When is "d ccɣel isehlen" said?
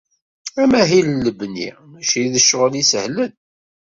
2.33-3.33